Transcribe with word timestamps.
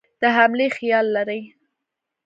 د 0.21 0.23
حملې 0.35 0.67
خیال 0.77 1.05
لري. 1.15 1.41